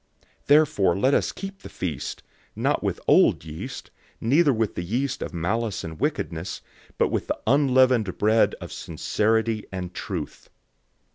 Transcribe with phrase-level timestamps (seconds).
[0.21, 2.23] 005:008 Therefore let us keep the feast,
[2.55, 6.61] not with old yeast, neither with the yeast of malice and wickedness,
[6.97, 10.49] but with the unleavened bread of sincerity and truth.